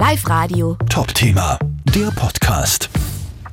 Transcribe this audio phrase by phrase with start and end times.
[0.00, 0.78] Live Radio.
[0.88, 1.58] Top-Thema,
[1.94, 2.88] der Podcast.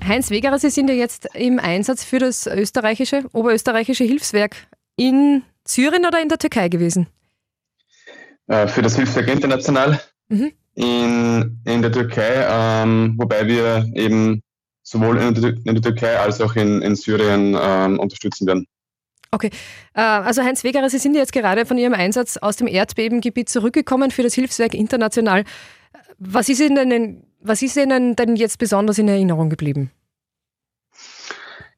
[0.01, 4.55] Heinz Wegerer, Sie sind ja jetzt im Einsatz für das österreichische, oberösterreichische Hilfswerk
[4.95, 7.07] in Syrien oder in der Türkei gewesen?
[8.47, 9.99] Äh, für das Hilfswerk International
[10.29, 10.53] mhm.
[10.75, 14.41] in, in der Türkei, ähm, wobei wir eben
[14.83, 18.65] sowohl in der, in der Türkei als auch in, in Syrien ähm, unterstützen werden.
[19.31, 19.49] Okay,
[19.93, 24.11] äh, also Heinz Wegerer, Sie sind jetzt gerade von Ihrem Einsatz aus dem Erdbebengebiet zurückgekommen
[24.11, 25.43] für das Hilfswerk International.
[26.19, 29.91] Was ist Ihnen denn, was ist Ihnen denn jetzt besonders in Erinnerung geblieben?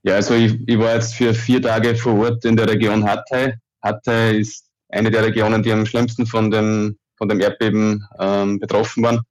[0.04, 3.54] Ja, also ich, ich war jetzt für vier Tage vor Ort in der Region Hatay.
[3.84, 9.04] Hatay ist eine der Regionen, die am schlimmsten von dem, von dem Erdbeben ähm, betroffen
[9.04, 9.22] waren.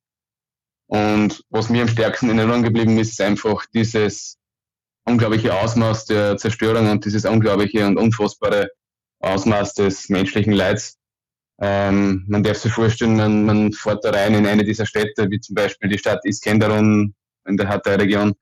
[0.89, 4.37] Und was mir am stärksten in Erinnerung geblieben ist, ist einfach dieses
[5.05, 8.71] unglaubliche Ausmaß der Zerstörung und dieses unglaubliche und unfassbare
[9.21, 10.98] Ausmaß des menschlichen Leids.
[11.61, 15.41] Ähm, man darf sich vorstellen, man, man fährt da rein in eine dieser Städte, wie
[15.41, 17.15] zum Beispiel die Stadt Iskenderun
[17.47, 18.35] in der Hatay-Region.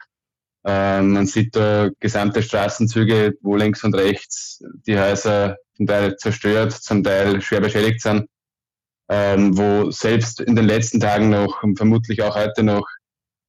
[0.67, 6.73] Ähm, man sieht da gesamte Straßenzüge, wo links und rechts die Häuser zum Teil zerstört,
[6.73, 8.27] zum Teil schwer beschädigt sind,
[9.09, 12.87] ähm, wo selbst in den letzten Tagen noch und vermutlich auch heute noch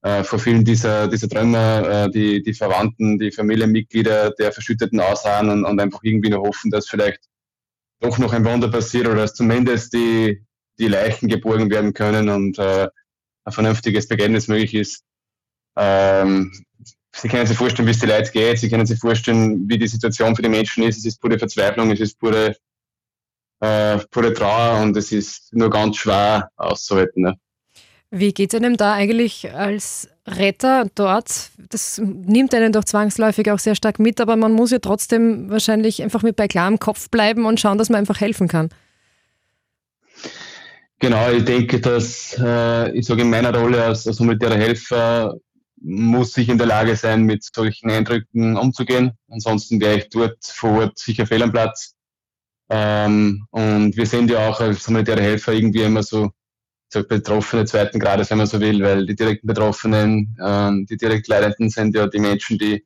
[0.04, 5.50] äh, vor vielen dieser, dieser Trümmer äh, die, die Verwandten, die Familienmitglieder der Verschütteten ausharren
[5.50, 7.20] und, und einfach irgendwie noch hoffen, dass vielleicht
[8.00, 10.44] doch noch ein Wunder passiert oder dass zumindest die,
[10.80, 12.88] die Leichen geborgen werden können und äh,
[13.44, 15.04] ein vernünftiges Begräbnis möglich ist.
[15.76, 16.52] Ähm,
[17.20, 18.60] Sie können sich vorstellen, wie es die Leute geht.
[18.60, 21.00] Sie können sich vorstellen, wie die Situation für die Menschen ist.
[21.00, 22.56] Es ist pure Verzweiflung, es ist pure,
[23.60, 27.24] äh, pure Trauer und es ist nur ganz schwer auszuhalten.
[27.24, 27.40] Ne?
[28.10, 31.50] Wie geht es einem da eigentlich als Retter dort?
[31.70, 36.02] Das nimmt einen doch zwangsläufig auch sehr stark mit, aber man muss ja trotzdem wahrscheinlich
[36.02, 38.70] einfach mit bei klarem Kopf bleiben und schauen, dass man einfach helfen kann.
[41.00, 45.36] Genau, ich denke, dass äh, ich sage in meiner Rolle als, als humanitärer Helfer
[45.80, 49.12] muss ich in der Lage sein, mit solchen Eindrücken umzugehen.
[49.30, 51.94] Ansonsten wäre ich dort vor Ort sicher fehl am Platz.
[52.70, 56.32] Ähm, und wir sind ja auch als humanitäre Helfer irgendwie immer so
[56.90, 61.28] sag, Betroffene zweiten Grades, wenn man so will, weil die direkten Betroffenen, ähm, die direkt
[61.28, 62.86] Leidenden sind ja die Menschen, die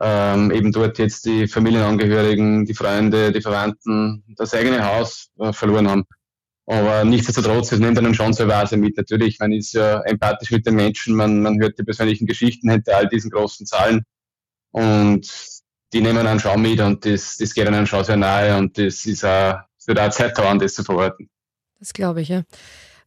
[0.00, 5.88] ähm, eben dort jetzt die Familienangehörigen, die Freunde, die Verwandten, das eigene Haus äh, verloren
[5.88, 6.04] haben.
[6.66, 8.96] Aber nichtsdestotrotz, es nimmt einen schon so Weise mit.
[8.96, 12.96] Natürlich, man ist ja empathisch mit den Menschen, man, man hört die persönlichen Geschichten hinter
[12.96, 14.04] all diesen großen Zahlen
[14.72, 15.30] und
[15.92, 19.06] die nehmen einen schon mit und das, das geht einen schon sehr nahe und das
[19.06, 21.30] ist auch, es wird auch Zeit dauern, das zu verarbeiten.
[21.78, 22.42] Das glaube ich, ja.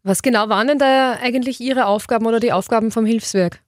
[0.10, 3.62] Was genau waren denn da eigentlich Ihre Aufgaben oder die Aufgaben vom Hilfswerk?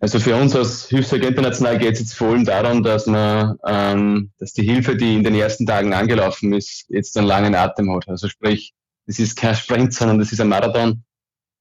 [0.00, 4.30] Also für uns als Hilfswerk International geht es jetzt vor allem darum, dass man, ähm,
[4.38, 8.08] dass die Hilfe, die in den ersten Tagen angelaufen ist, jetzt einen langen Atem hat.
[8.08, 8.72] Also sprich,
[9.04, 11.04] es ist kein Sprint, sondern es ist ein Marathon.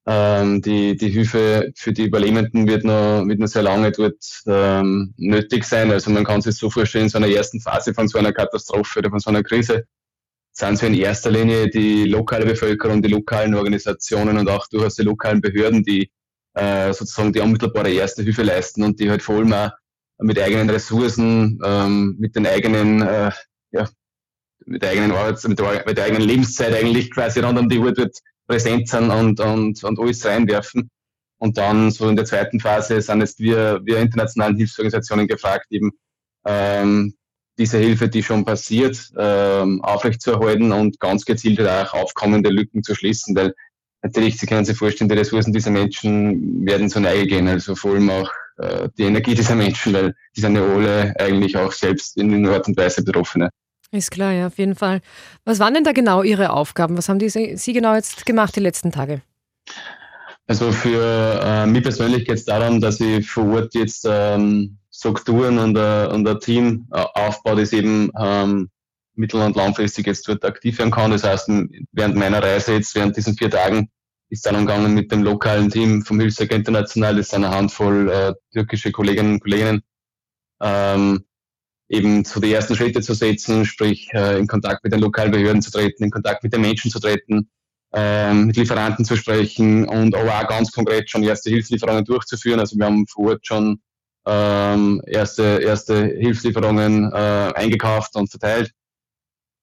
[0.08, 5.14] Ähm, die, die Hilfe für die Überlebenden wird noch, wird noch sehr lange dort ähm,
[5.18, 5.92] nötig sein.
[5.92, 9.00] Also man kann sich so vorstellen, in so einer ersten Phase von so einer Katastrophe
[9.00, 9.86] oder von so einer Krise
[10.58, 15.04] sind so in erster Linie die lokale Bevölkerung, die lokalen Organisationen und auch durchaus die
[15.04, 16.10] lokalen Behörden, die
[16.54, 19.72] äh, sozusagen die unmittelbare erste Hilfe leisten und die halt vor allem auch
[20.20, 23.32] mit eigenen Ressourcen, ähm, mit den eigenen, äh,
[23.72, 23.90] ja,
[24.66, 27.78] mit der eigenen Arbeits-, mit der, mit der eigenen Lebenszeit eigentlich quasi rund um die
[27.78, 28.18] Uhr dort
[28.48, 30.90] präsent sind und, und, und alles reinwerfen.
[31.38, 35.92] Und dann so in der zweiten Phase sind jetzt wir, wir internationalen Hilfsorganisationen gefragt, eben
[36.46, 37.16] ähm,
[37.58, 43.36] diese Hilfe, die schon passiert, ähm, aufrechtzuerhalten und ganz gezielt auch aufkommende Lücken zu schließen,
[43.36, 43.54] weil
[44.02, 47.94] natürlich, Sie können sich vorstellen, die Ressourcen dieser Menschen werden so Neige gehen, also vor
[47.94, 52.18] allem auch äh, die Energie dieser Menschen, weil die sind ja alle eigentlich auch selbst
[52.18, 53.50] in einer Art und Weise Betroffene.
[53.92, 55.02] Ist klar, ja, auf jeden Fall.
[55.46, 56.98] Was waren denn da genau Ihre Aufgaben?
[56.98, 59.22] Was haben die, Sie genau jetzt gemacht die letzten Tage?
[60.48, 65.58] Also für äh, mich persönlich geht es darum, dass ich vor Ort jetzt ähm, Strukturen
[65.60, 67.04] und, äh, und ein Team äh,
[67.44, 68.70] das eben ähm,
[69.16, 71.12] mittel- und langfristig jetzt dort aktiv werden kann.
[71.12, 71.50] Das heißt,
[71.92, 73.90] während meiner Reise jetzt, während diesen vier Tagen,
[74.30, 78.34] ist dann umgegangen mit dem lokalen Team vom Hilfswerk International, das sind eine Handvoll äh,
[78.54, 79.82] türkische Kolleginnen und Kollegen,
[80.62, 81.26] ähm,
[81.90, 85.62] eben so die ersten Schritte zu setzen, sprich äh, in Kontakt mit den lokalen Behörden
[85.62, 87.50] zu treten, in Kontakt mit den Menschen zu treten,
[87.94, 92.60] ähm, mit Lieferanten zu sprechen und aber auch ganz konkret schon erste Hilfslieferungen durchzuführen.
[92.60, 93.80] Also wir haben vor Ort schon
[94.26, 98.72] ähm, erste, erste Hilfslieferungen äh, eingekauft und verteilt.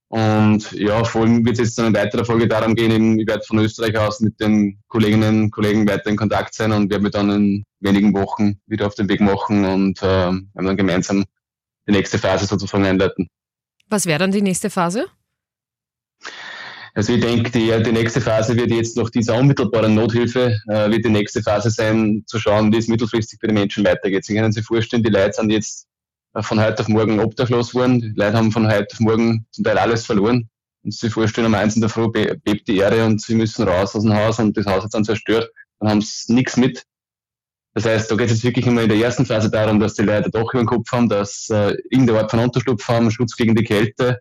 [0.08, 3.96] Und ja, allem wird jetzt in weiterer Folge darum gehen, eben, ich werde von Österreich
[3.96, 7.64] aus mit den Kolleginnen und Kollegen weiter in Kontakt sein und werde mich dann in
[7.80, 11.24] wenigen Wochen wieder auf den Weg machen und äh, dann gemeinsam
[11.88, 13.28] die nächste Phase sozusagen einleiten.
[13.88, 15.06] Was wäre dann die nächste Phase?
[16.94, 21.06] Also ich denke, die, die nächste Phase wird jetzt nach dieser unmittelbaren Nothilfe, äh, wird
[21.06, 24.24] die nächste Phase sein, zu schauen, wie es mittelfristig für die Menschen weitergeht.
[24.24, 25.86] Sie können sich vorstellen, die Leute sind jetzt
[26.34, 28.00] äh, von heute auf morgen obdachlos geworden.
[28.00, 30.50] Die Leute haben von heute auf morgen zum Teil alles verloren.
[30.84, 31.76] Und sie vorstellen, am 1.
[31.76, 34.84] der Früh bebt die Erde und sie müssen raus aus dem Haus und das Haus
[34.84, 35.50] ist dann zerstört.
[35.78, 36.84] Dann haben sie nichts mit.
[37.74, 40.02] Das heißt, da geht es jetzt wirklich immer in der ersten Phase darum, dass die
[40.02, 43.54] Leute doch über den Kopf haben, dass äh, irgendeine Art von Unterschlupf haben, Schutz gegen
[43.54, 44.18] die Kälte,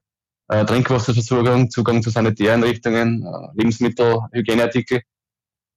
[0.52, 5.02] äh, Trinkwasserversorgung, Zugang zu Sanitäreinrichtungen, äh, Lebensmittel, Hygieneartikel.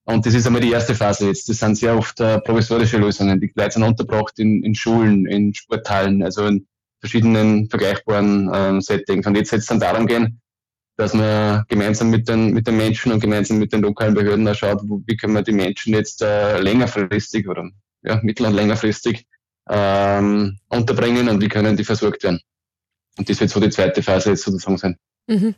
[0.06, 1.49] Und das ist einmal die erste Phase jetzt.
[1.49, 3.41] Das sind sehr oft äh, provisorische Lösungen.
[3.41, 6.67] Die Leute sind untergebracht in, in Schulen, in Sporthallen, also in
[7.00, 9.26] verschiedenen vergleichbaren ähm, Settings.
[9.26, 10.41] Und jetzt soll es dann darum gehen,
[10.97, 14.55] dass man gemeinsam mit den, mit den Menschen und gemeinsam mit den lokalen Behörden auch
[14.55, 17.71] schaut, wo, wie können wir die Menschen jetzt äh, längerfristig oder
[18.03, 19.26] ja, mittel- und längerfristig
[19.71, 22.41] ähm, unterbringen und wie können die versorgt werden.
[23.19, 24.96] Und das wird so die zweite Phase jetzt sozusagen sein.
[25.26, 25.55] Mhm.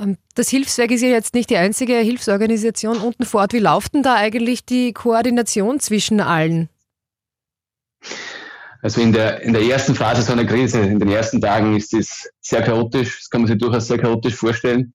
[0.00, 3.52] Ähm, das Hilfswerk ist ja jetzt nicht die einzige Hilfsorganisation unten vor Ort.
[3.52, 6.68] Wie läuft denn da eigentlich die Koordination zwischen allen?
[8.80, 11.92] Also in der, in der ersten Phase so einer Krise, in den ersten Tagen ist
[11.94, 14.94] es sehr chaotisch, das kann man sich durchaus sehr chaotisch vorstellen.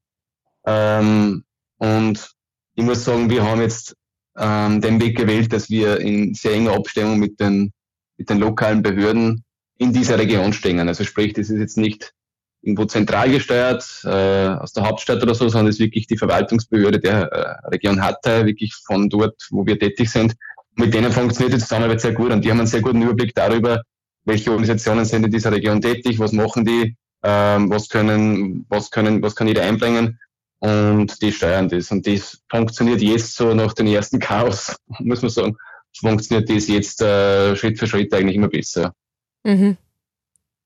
[0.66, 1.44] Ähm,
[1.78, 2.32] und
[2.76, 3.96] ich muss sagen, wir haben jetzt
[4.38, 7.74] ähm, den Weg gewählt, dass wir in sehr enger Abstimmung mit den,
[8.18, 9.44] mit den lokalen Behörden
[9.84, 10.88] in dieser Region stehen.
[10.88, 12.14] Also sprich, das ist jetzt nicht
[12.62, 17.00] irgendwo zentral gesteuert äh, aus der Hauptstadt oder so, sondern es ist wirklich die Verwaltungsbehörde
[17.00, 20.36] der äh, Region Hatay, wirklich von dort, wo wir tätig sind
[20.76, 23.84] mit denen funktioniert die Zusammenarbeit sehr gut und die haben einen sehr guten Überblick darüber,
[24.26, 29.22] welche Organisationen sind in dieser Region tätig, was machen die, ähm, was können, was können,
[29.22, 30.20] was kann jeder einbringen
[30.60, 31.92] und die steuern das.
[31.92, 35.58] Und das funktioniert jetzt so nach dem ersten Chaos, muss man sagen,
[36.00, 38.94] funktioniert das jetzt äh, Schritt für Schritt eigentlich immer besser.
[39.44, 39.78] Mhm.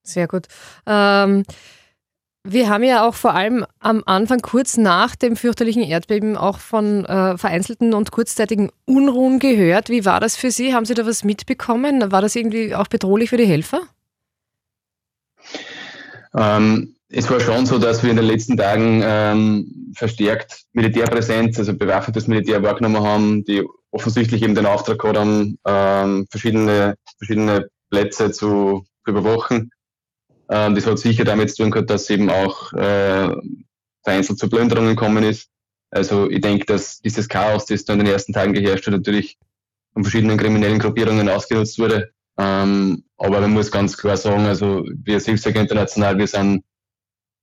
[0.03, 0.47] Sehr gut.
[0.85, 1.43] Ähm,
[2.49, 7.03] wir haben ja auch vor allem am Anfang kurz nach dem fürchterlichen Erdbeben auch von
[7.03, 9.89] äh, vereinzelten und kurzzeitigen Unruhen gehört.
[9.89, 10.73] Wie war das für Sie?
[10.73, 12.09] Haben Sie da was mitbekommen?
[12.11, 13.81] War das irgendwie auch bedrohlich für die Helfer?
[16.33, 21.73] Ähm, es war schon so, dass wir in den letzten Tagen ähm, verstärkt Militärpräsenz, also
[21.73, 28.85] bewaffnetes Militär wahrgenommen haben, die offensichtlich eben den Auftrag haben, ähm, verschiedene, verschiedene Plätze zu
[29.05, 29.71] überwachen.
[30.49, 33.29] Ähm, das hat sicher damit zu tun gehabt, dass eben auch äh,
[34.03, 35.49] vereinzelt zu Plünderungen gekommen ist.
[35.91, 39.37] Also ich denke, dass dieses Chaos, das da in den ersten Tagen geherrscht hat, natürlich
[39.93, 42.11] von verschiedenen kriminellen Gruppierungen ausgenutzt wurde.
[42.37, 46.63] Ähm, aber man muss ganz klar sagen, also wir als Hilfswerk International, wir sind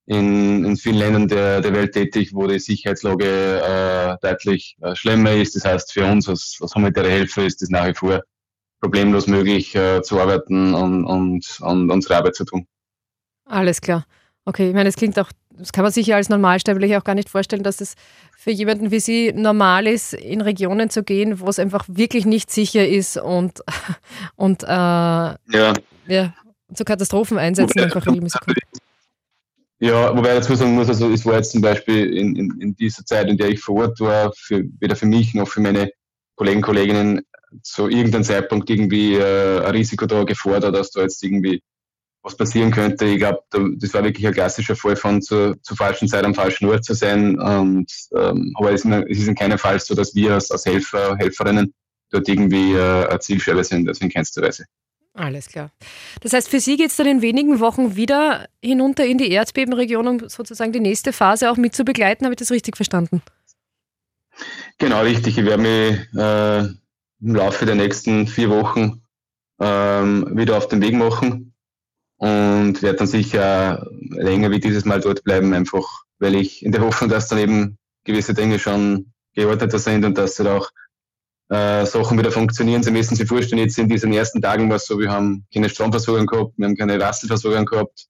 [0.06, 5.32] in, in vielen Ländern der, der Welt tätig, wo die Sicherheitslage äh, deutlich äh, schlimmer
[5.32, 5.56] ist.
[5.56, 8.23] Das heißt, für uns als, als humanitäre Helfer ist es nach wie vor
[8.84, 12.66] problemlos möglich äh, zu arbeiten und, und, und unsere Arbeit zu tun.
[13.46, 14.04] Alles klar.
[14.44, 17.14] Okay, ich meine, es klingt auch, das kann man sich ja als Normalsterblich auch gar
[17.14, 17.94] nicht vorstellen, dass es
[18.36, 22.50] für jemanden wie Sie normal ist, in Regionen zu gehen, wo es einfach wirklich nicht
[22.50, 23.60] sicher ist und,
[24.36, 25.38] und äh, ja.
[26.06, 26.34] ja,
[26.75, 28.40] zu Katastrophen einsetzen einfach regelmäßig
[29.78, 32.76] Ja, wobei ich dazu sagen muss, also es war jetzt zum Beispiel in, in, in
[32.76, 35.90] dieser Zeit, in der ich vor Ort war, für, weder für mich noch für meine
[36.36, 37.22] Kollegen, Kolleginnen
[37.62, 41.62] zu irgendeinem Zeitpunkt irgendwie äh, ein Risiko da gefordert, dass da jetzt irgendwie
[42.23, 43.05] was passieren könnte.
[43.05, 46.67] Ich glaube, das war wirklich ein klassischer Fall von zur, zur falschen Zeit am falschen
[46.67, 47.39] Ort zu sein.
[47.39, 51.75] Und, ähm, aber es ist in keinem Fall so, dass wir als, als Helfer, Helferinnen
[52.11, 54.65] dort irgendwie äh, eine Zielscheibe sind, also in keinster Weise.
[55.13, 55.70] Alles klar.
[56.23, 60.08] Das heißt, für Sie geht es dann in wenigen Wochen wieder hinunter in die Erdbebenregion,
[60.08, 62.25] um sozusagen die nächste Phase auch mit zu begleiten.
[62.25, 63.23] Habe ich das richtig verstanden?
[64.79, 65.39] Genau, richtig.
[65.39, 66.75] Ich werde mich äh,
[67.24, 69.02] im Laufe der nächsten vier Wochen
[69.60, 71.54] ähm, wieder auf den Weg machen
[72.19, 75.84] und werde dann sicher länger wie dieses Mal dort bleiben, einfach
[76.19, 80.36] weil ich in der Hoffnung, dass dann eben gewisse Dinge schon geordneter sind und dass
[80.36, 80.70] dann auch
[81.50, 82.82] äh, Sachen wieder funktionieren.
[82.82, 85.69] Sie müssen sich vorstellen, jetzt in diesen ersten Tagen war es so, wir haben keine
[85.69, 88.06] Stromversorgung gehabt, wir haben keine Wasserversorgung gehabt.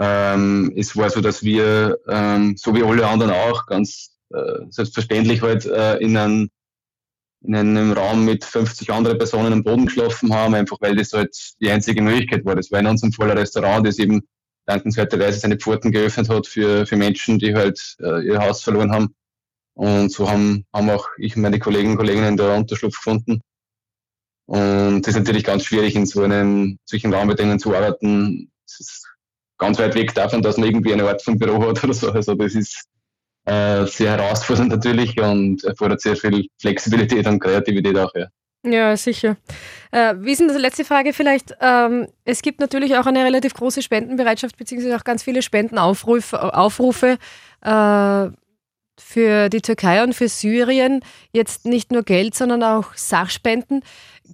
[0.00, 5.42] Ähm, es war so, dass wir, ähm, so wie alle anderen auch, ganz äh, selbstverständlich
[5.42, 6.50] halt äh, in einem
[7.42, 11.36] in einem Raum mit 50 anderen Personen am Boden geschlafen haben, einfach weil das halt
[11.60, 12.56] die einzige Möglichkeit war.
[12.56, 14.22] Das war in unserem Fall Restaurant, das eben
[14.66, 19.14] dankenswerterweise seine Pforten geöffnet hat für, für Menschen, die halt äh, ihr Haus verloren haben.
[19.74, 23.40] Und so haben, haben auch ich und meine Kollegen und Kolleginnen da Unterschlupf gefunden.
[24.46, 28.50] Und das ist natürlich ganz schwierig, in so einem, solchen Rahmenbedingungen zu arbeiten.
[28.66, 29.06] Es ist
[29.58, 32.10] ganz weit weg davon, dass man irgendwie eine Art von Büro hat oder so.
[32.10, 32.88] Also das ist
[33.48, 38.14] äh, sehr herausfordernd natürlich und erfordert sehr viel Flexibilität und Kreativität auch.
[38.14, 38.26] Ja.
[38.64, 39.36] Ja, sicher.
[39.92, 41.56] Äh, wie ist denn das letzte Frage vielleicht?
[41.60, 46.54] Ähm, es gibt natürlich auch eine relativ große Spendenbereitschaft, beziehungsweise auch ganz viele Spendenaufrufe.
[46.54, 47.18] Aufrufe.
[47.62, 48.28] Äh,
[48.98, 51.00] für die Türkei und für Syrien
[51.32, 53.82] jetzt nicht nur Geld, sondern auch Sachspenden.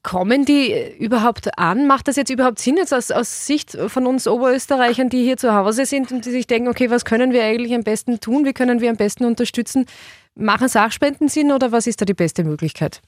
[0.02, 1.86] Kommen die überhaupt an?
[1.86, 5.54] Macht das jetzt überhaupt Sinn, jetzt aus, aus Sicht von uns Oberösterreichern, die hier zu
[5.54, 8.44] Hause sind und die sich denken, okay, was können wir eigentlich am besten tun?
[8.44, 9.86] Wie können wir am besten unterstützen?
[10.34, 13.00] Machen Sachspenden Sinn oder was ist da die beste Möglichkeit?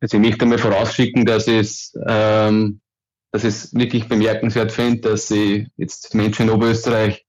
[0.00, 2.80] Also ich möchte einmal vorausschicken, dass es, ähm,
[3.32, 7.24] dass es wirklich bemerkenswert finde, dass sie jetzt Menschen in Oberösterreich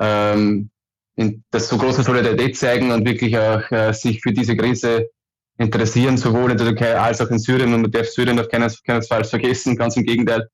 [0.00, 0.70] ähm,
[1.18, 5.10] in, das so große Solidarität zeigen und wirklich auch äh, sich für diese Krise
[5.58, 7.74] interessieren, sowohl in der Türkei als auch in Syrien.
[7.74, 8.70] Und man darf Syrien auf keinen,
[9.02, 10.48] Fall vergessen, ganz im Gegenteil.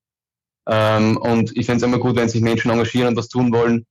[0.66, 3.84] Ähm, und ich finde es immer gut, wenn sich Menschen engagieren und was tun wollen,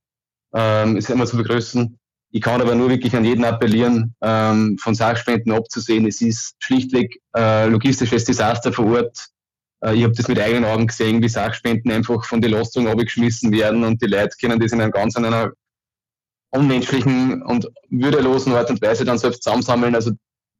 [0.52, 1.96] ähm, ist immer zu begrüßen.
[2.32, 6.04] Ich kann aber nur wirklich an jeden appellieren, ähm, von Sachspenden abzusehen.
[6.08, 9.28] Es ist schlichtweg äh, logistisches Desaster vor Ort.
[9.84, 13.52] Äh, ich habe das mit eigenen Augen gesehen, wie Sachspenden einfach von der Lastung abgeschmissen
[13.52, 15.52] werden und die Leute können das in einem ganz einer
[16.54, 19.94] unmenschlichen und würdelosen Art und Weise dann selbst zusammensammeln.
[19.94, 20.12] Also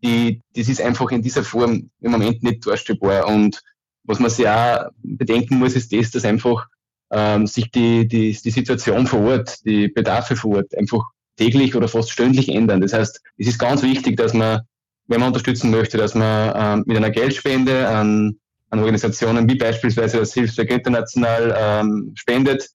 [0.03, 3.27] die, das ist einfach in dieser Form im Moment nicht darstellbar.
[3.27, 3.61] Und
[4.05, 6.67] was man sich auch bedenken muss, ist das, dass einfach
[7.11, 11.05] ähm, sich die, die, die Situation vor Ort, die Bedarfe vor Ort einfach
[11.37, 12.81] täglich oder fast stündlich ändern.
[12.81, 14.63] Das heißt, es ist ganz wichtig, dass man,
[15.07, 18.37] wenn man unterstützen möchte, dass man ähm, mit einer Geldspende an,
[18.71, 22.69] an Organisationen wie beispielsweise das Hilfswerk International ähm, spendet,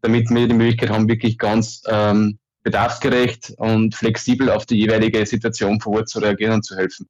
[0.00, 5.80] damit wir die Möglichkeit haben, wirklich ganz ähm, bedarfsgerecht und flexibel auf die jeweilige Situation
[5.80, 7.08] vor Ort zu reagieren und zu helfen.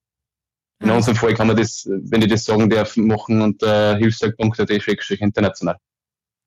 [0.83, 5.77] In unserem Fall kann man das, wenn ich das sagen darf, machen unter hilfswerk.at-international.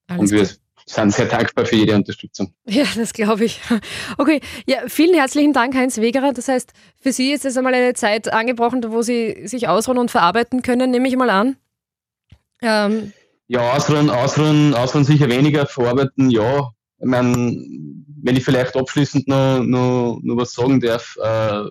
[0.08, 0.46] Und wir
[0.86, 2.52] sind sehr dankbar für jede Unterstützung.
[2.66, 3.60] Ja, das glaube ich.
[4.18, 6.32] Okay, ja, vielen herzlichen Dank, Heinz Wegerer.
[6.32, 10.10] Das heißt, für Sie ist jetzt einmal eine Zeit angebrochen, wo Sie sich ausruhen und
[10.10, 11.56] verarbeiten können, nehme ich mal an.
[12.62, 13.12] Ähm.
[13.48, 16.70] Ja, ausruhen, ausruhen, ausruhen sicher weniger, verarbeiten, ja.
[16.98, 17.56] Ich meine,
[18.26, 21.64] wenn ich vielleicht abschließend noch, noch, noch was sagen darf, äh,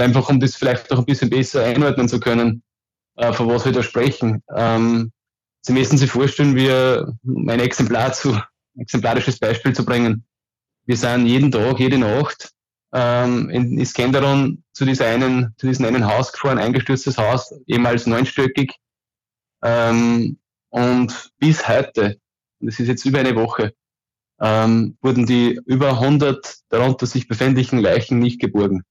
[0.00, 2.62] einfach um das vielleicht auch ein bisschen besser einordnen zu können,
[3.16, 4.42] äh, von was wir da sprechen.
[4.54, 5.12] Ähm,
[5.62, 8.40] Sie müssen sich vorstellen, wir, um ein Exemplar zu,
[8.78, 10.24] exemplarisches Beispiel zu bringen.
[10.84, 12.52] Wir sind jeden Tag, jede Nacht
[12.94, 18.76] ähm, in Iskenderun zu, dieser einen, zu diesem einen Haus gefahren, eingestürztes Haus, ehemals neunstöckig.
[19.64, 22.20] Ähm, und bis heute,
[22.60, 23.74] das ist jetzt über eine Woche,
[24.40, 28.82] ähm, wurden die über 100 darunter sich befindlichen Leichen nicht geborgen.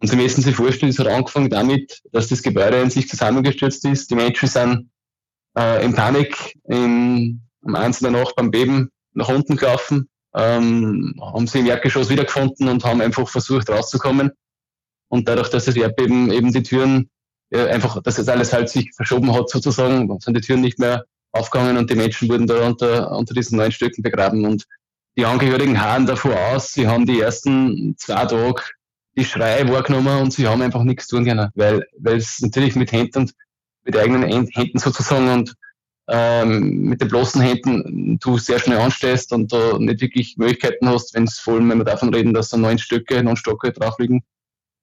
[0.00, 3.84] Und Sie müssen sich vorstellen, es hat angefangen damit, dass das Gebäude in sich zusammengestürzt
[3.84, 4.10] ist.
[4.10, 4.90] Die Menschen sind
[5.56, 11.46] äh, in Panik in, am 1 der Nacht beim Beben nach unten gelaufen, ähm, haben
[11.48, 14.30] sie im Erdgeschoss wiedergefunden und haben einfach versucht rauszukommen.
[15.08, 17.10] Und dadurch, dass das Erdbeben eben die Türen
[17.50, 21.06] ja, einfach, dass das alles halt sich verschoben hat sozusagen, sind die Türen nicht mehr
[21.32, 24.44] aufgegangen und die Menschen wurden da unter, unter diesen neun Stücken begraben.
[24.44, 24.64] Und
[25.16, 26.72] die Angehörigen harren davor aus.
[26.72, 28.62] Sie haben die ersten zwei Tage
[29.16, 32.92] die Schreie wahrgenommen und sie haben einfach nichts tun können, weil, weil es natürlich mit
[32.92, 33.34] Händen und
[33.84, 35.54] mit eigenen Händen sozusagen und
[36.08, 41.14] ähm, mit den bloßen Händen du sehr schnell anstehst und da nicht wirklich Möglichkeiten hast,
[41.14, 43.98] wenn es vor allem, wenn wir davon reden, dass da neun Stücke, neun Stocke drauf
[43.98, 44.22] liegen.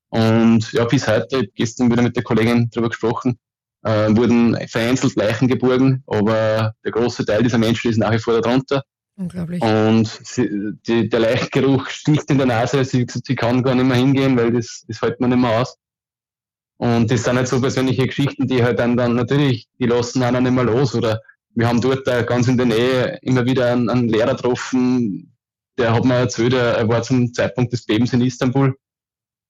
[0.09, 3.39] Und ja, bis heute, gestern wieder mit der Kollegin darüber gesprochen,
[3.85, 8.41] äh, wurden vereinzelt Leichen geborgen, aber der große Teil dieser Menschen ist nach wie vor
[8.41, 8.83] darunter.
[9.15, 9.61] Unglaublich.
[9.61, 12.83] Und sie, die, der Leichengeruch sticht in der Nase.
[12.83, 15.77] Sie, sie kann gar nicht mehr hingehen, weil das, das hält man nicht mehr aus.
[16.77, 20.43] Und das sind halt so persönliche Geschichten, die halt dann, dann natürlich, die lassen einen
[20.43, 20.93] nicht mehr los.
[20.95, 25.31] Oder wir haben dort ganz in der Nähe immer wieder einen, einen Lehrer getroffen,
[25.77, 28.75] der hat mir erzählt, er war zum Zeitpunkt des Bebens in Istanbul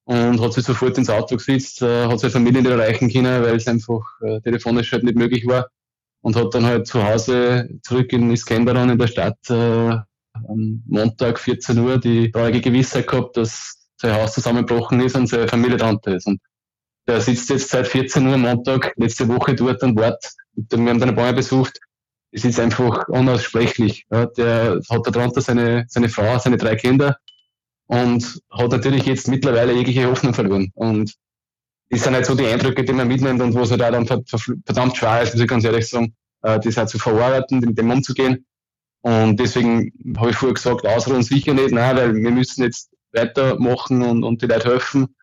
[0.06, 3.56] und hat sich sofort ins Auto gesetzt, äh, hat seine Familie nicht erreichen können, weil
[3.56, 5.68] es einfach äh, telefonisch halt nicht möglich war
[6.22, 9.98] und hat dann halt zu Hause zurück in Iskenderun in der Stadt äh,
[10.32, 15.48] am Montag 14 Uhr die traurige Gewissheit gehabt, dass sein Haus zusammengebrochen ist und seine
[15.48, 16.26] Familie drunter ist.
[16.26, 16.40] Und
[17.08, 20.32] der sitzt jetzt seit 14 Uhr am Montag letzte Woche dort und wartet.
[20.54, 21.80] Wir haben dann ein paar Mal besucht.
[22.30, 24.06] Es ist einfach unaussprechlich.
[24.10, 27.16] Ja, der hat da drunter seine, seine Frau, seine drei Kinder
[27.86, 30.70] und hat natürlich jetzt mittlerweile jegliche Hoffnung verloren.
[30.74, 31.14] Und
[31.90, 34.06] das sind halt so die Eindrücke, die man mitnimmt und wo es halt auch dann
[34.06, 37.90] verdammt schwer ist, muss ich ganz ehrlich sagen, äh, das halt zu verarbeiten, mit dem
[37.90, 38.44] umzugehen.
[39.02, 44.02] Und deswegen habe ich vorher gesagt, ausruhen sicher nicht, nein, weil wir müssen jetzt weitermachen
[44.02, 45.14] und, und die Leute helfen.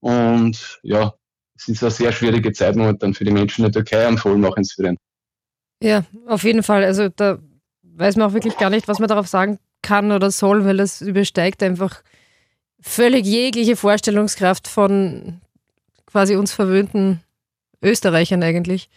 [0.00, 1.12] Und ja,
[1.56, 4.30] es ist eine sehr schwierige Zeit momentan für die Menschen in der Türkei und vor
[4.30, 4.96] allem auch in Syrien.
[5.82, 6.84] Ja, auf jeden Fall.
[6.84, 7.38] Also da
[7.82, 11.00] weiß man auch wirklich gar nicht, was man darauf sagen kann oder soll, weil das
[11.02, 12.02] übersteigt einfach
[12.80, 15.40] völlig jegliche Vorstellungskraft von
[16.06, 17.20] quasi uns verwöhnten
[17.82, 18.88] Österreichern eigentlich.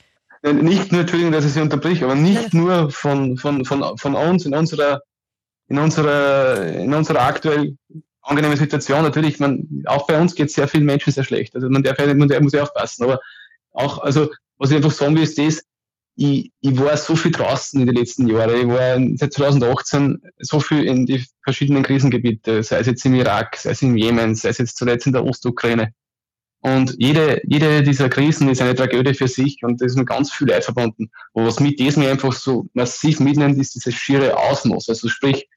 [0.43, 4.45] Nicht nur, Entschuldigung, dass ich Sie unterbrich, aber nicht nur von, von, von, von uns
[4.45, 5.01] in unserer,
[5.67, 7.75] in unserer, in unserer aktuell
[8.21, 9.03] angenehme Situation.
[9.03, 11.55] Natürlich, man, auch bei uns geht es sehr vielen Menschen sehr schlecht.
[11.55, 13.05] Also man darf man muss ja aufpassen.
[13.05, 13.19] Aber
[13.71, 15.63] auch, also was ich einfach sagen will, ist das,
[16.15, 18.55] ich, ich war so viel draußen in den letzten Jahren.
[18.55, 23.57] Ich war seit 2018 so viel in die verschiedenen Krisengebiete, sei es jetzt im Irak,
[23.57, 25.93] sei es im Jemen, sei es jetzt zuletzt in der Ostukraine.
[26.61, 30.31] Und jede, jede dieser Krisen ist eine Tragödie für sich und da ist mit ganz
[30.31, 31.11] viel Leid verbunden.
[31.33, 34.89] Und was mit diesem einfach so massiv mitnimmt, ist dieses schiere Ausmaß.
[34.89, 35.47] Also sprich,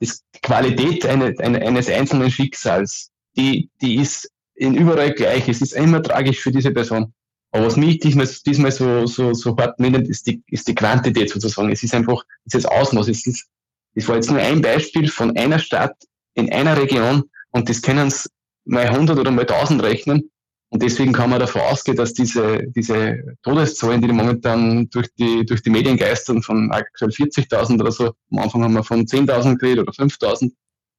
[0.00, 0.10] die
[0.42, 5.48] Qualität eine, eine, eines einzelnen Schicksals, die, die ist in überall gleich.
[5.48, 7.12] Es ist immer tragisch für diese Person.
[7.52, 11.30] Aber was mich diesmal, diesmal so, so, so hart mitnimmt, ist die, ist die Quantität
[11.30, 11.70] sozusagen.
[11.70, 13.08] Es ist einfach dieses Ausmaß.
[13.08, 13.48] Es ist,
[13.94, 15.96] das war jetzt nur ein Beispiel von einer Stadt
[16.34, 18.28] in einer Region und das können es
[18.64, 20.30] mal 100 oder mal 1000 rechnen.
[20.68, 25.62] Und deswegen kann man davon ausgehen, dass diese, diese Todeszahlen, die momentan durch die, durch
[25.62, 29.88] die Medien geistern, von aktuell 40.000 oder so, am Anfang haben wir von 10.000 geredet
[29.88, 30.52] oder 5.000,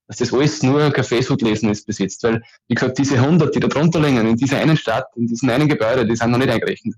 [0.08, 2.24] dass das alles nur ein Kaffeesudlesen ist bis jetzt.
[2.24, 5.50] Weil, wie gesagt, diese 100, die da drunter liegen, in dieser einen Stadt, in diesem
[5.50, 6.96] einen Gebäude, die sind noch nicht eingerechnet.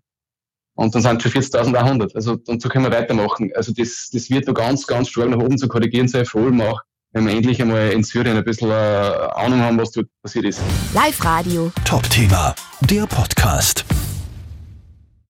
[0.75, 2.15] Und dann sind schon 40.100.
[2.15, 3.51] Also, und so können wir weitermachen.
[3.55, 6.61] Also, das, das wird noch ganz, ganz stark nach oben zu korrigieren sein, vor allem
[6.61, 6.79] auch,
[7.11, 10.61] wenn wir endlich einmal in Syrien ein bisschen äh, Ahnung haben, was dort passiert ist.
[10.93, 11.71] Live Radio.
[11.83, 13.83] Top Thema, der Podcast.